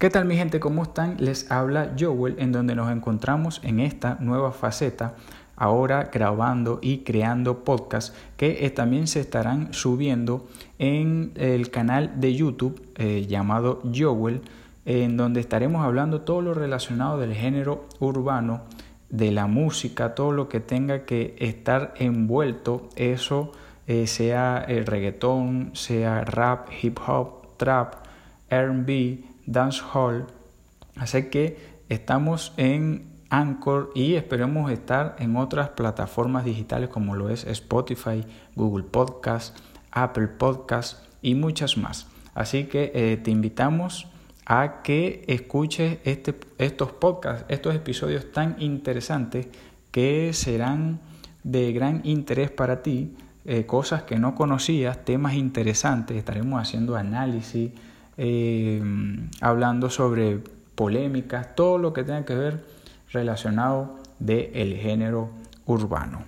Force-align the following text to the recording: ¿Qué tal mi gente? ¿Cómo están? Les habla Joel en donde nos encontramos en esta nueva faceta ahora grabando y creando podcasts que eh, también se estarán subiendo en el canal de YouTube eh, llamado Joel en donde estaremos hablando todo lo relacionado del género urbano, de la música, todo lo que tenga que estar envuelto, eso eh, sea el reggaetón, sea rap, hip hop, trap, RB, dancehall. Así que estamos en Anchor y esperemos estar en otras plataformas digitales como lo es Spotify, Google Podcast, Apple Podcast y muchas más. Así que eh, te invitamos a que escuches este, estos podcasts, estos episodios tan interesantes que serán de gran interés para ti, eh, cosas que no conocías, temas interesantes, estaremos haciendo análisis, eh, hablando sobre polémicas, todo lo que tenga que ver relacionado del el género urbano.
¿Qué 0.00 0.08
tal 0.08 0.24
mi 0.24 0.34
gente? 0.34 0.60
¿Cómo 0.60 0.84
están? 0.84 1.16
Les 1.18 1.50
habla 1.50 1.92
Joel 2.00 2.36
en 2.38 2.52
donde 2.52 2.74
nos 2.74 2.90
encontramos 2.90 3.60
en 3.62 3.80
esta 3.80 4.16
nueva 4.18 4.50
faceta 4.50 5.14
ahora 5.56 6.08
grabando 6.10 6.78
y 6.80 7.00
creando 7.00 7.64
podcasts 7.64 8.16
que 8.38 8.64
eh, 8.64 8.70
también 8.70 9.06
se 9.06 9.20
estarán 9.20 9.74
subiendo 9.74 10.48
en 10.78 11.32
el 11.36 11.70
canal 11.70 12.18
de 12.18 12.34
YouTube 12.34 12.80
eh, 12.94 13.26
llamado 13.28 13.82
Joel 13.94 14.40
en 14.86 15.18
donde 15.18 15.40
estaremos 15.40 15.84
hablando 15.84 16.22
todo 16.22 16.40
lo 16.40 16.54
relacionado 16.54 17.18
del 17.18 17.34
género 17.34 17.86
urbano, 17.98 18.62
de 19.10 19.32
la 19.32 19.48
música, 19.48 20.14
todo 20.14 20.32
lo 20.32 20.48
que 20.48 20.60
tenga 20.60 21.04
que 21.04 21.36
estar 21.40 21.92
envuelto, 21.98 22.88
eso 22.96 23.52
eh, 23.86 24.06
sea 24.06 24.64
el 24.66 24.86
reggaetón, 24.86 25.72
sea 25.74 26.22
rap, 26.22 26.68
hip 26.80 26.98
hop, 27.06 27.58
trap, 27.58 27.96
RB, 28.50 29.29
dancehall. 29.50 30.26
Así 30.96 31.24
que 31.24 31.58
estamos 31.88 32.52
en 32.56 33.10
Anchor 33.30 33.90
y 33.94 34.14
esperemos 34.14 34.70
estar 34.70 35.16
en 35.18 35.36
otras 35.36 35.70
plataformas 35.70 36.44
digitales 36.44 36.88
como 36.88 37.14
lo 37.14 37.28
es 37.28 37.44
Spotify, 37.44 38.24
Google 38.56 38.84
Podcast, 38.84 39.56
Apple 39.90 40.28
Podcast 40.28 41.04
y 41.22 41.34
muchas 41.34 41.76
más. 41.76 42.06
Así 42.34 42.64
que 42.64 42.92
eh, 42.94 43.16
te 43.16 43.30
invitamos 43.30 44.08
a 44.46 44.82
que 44.82 45.24
escuches 45.28 45.98
este, 46.04 46.34
estos 46.58 46.92
podcasts, 46.92 47.44
estos 47.48 47.74
episodios 47.74 48.32
tan 48.32 48.56
interesantes 48.58 49.48
que 49.90 50.32
serán 50.32 51.00
de 51.44 51.72
gran 51.72 52.00
interés 52.04 52.50
para 52.50 52.82
ti, 52.82 53.16
eh, 53.44 53.64
cosas 53.66 54.02
que 54.02 54.18
no 54.18 54.34
conocías, 54.34 55.04
temas 55.04 55.34
interesantes, 55.34 56.16
estaremos 56.16 56.60
haciendo 56.60 56.96
análisis, 56.96 57.70
eh, 58.22 58.82
hablando 59.40 59.88
sobre 59.88 60.40
polémicas, 60.74 61.54
todo 61.54 61.78
lo 61.78 61.94
que 61.94 62.04
tenga 62.04 62.26
que 62.26 62.34
ver 62.34 62.64
relacionado 63.10 63.96
del 64.18 64.50
el 64.52 64.76
género 64.76 65.30
urbano. 65.64 66.20